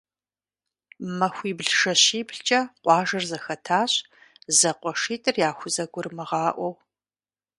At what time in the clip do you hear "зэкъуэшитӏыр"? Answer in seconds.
4.57-5.35